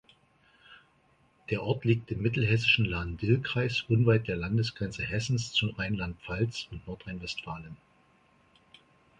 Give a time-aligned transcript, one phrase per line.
[1.51, 7.77] Der Ort liegt im mittelhessischen Lahn-Dill-Kreis unweit der Landesgrenze Hessens zu Rheinland-Pfalz und Nordrhein-Westfalen.